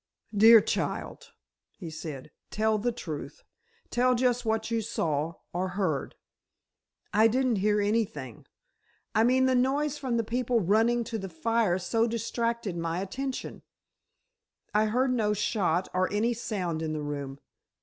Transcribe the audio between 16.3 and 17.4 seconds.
sound in the room.